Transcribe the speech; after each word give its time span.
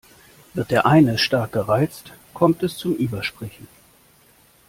Wird 0.55 0.71
der 0.71 0.87
eine 0.87 1.19
stark 1.19 1.51
gereizt, 1.51 2.13
kommt 2.33 2.63
es 2.63 2.75
zum 2.75 2.95
Übersprechen. 2.95 3.67